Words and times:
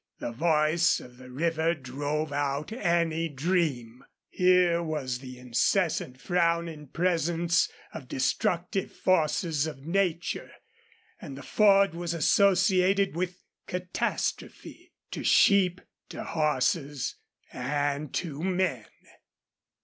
The 0.17 0.31
voice 0.31 0.99
of 0.99 1.17
the 1.17 1.29
river 1.29 1.75
drove 1.75 2.33
out 2.33 2.71
any 2.71 3.29
dream. 3.29 4.03
Here 4.29 4.81
was 4.81 5.19
the 5.19 5.37
incessant 5.37 6.19
frowning 6.19 6.87
presence 6.87 7.69
of 7.93 8.07
destructive 8.07 8.91
forces 8.91 9.67
of 9.67 9.85
nature. 9.85 10.49
And 11.21 11.37
the 11.37 11.43
ford 11.43 11.93
was 11.93 12.15
associated 12.15 13.15
with 13.15 13.43
catastrophe 13.67 14.91
to 15.11 15.23
sheep, 15.23 15.81
to 16.09 16.23
horses 16.23 17.17
and 17.53 18.11
to 18.15 18.41
men. 18.43 18.87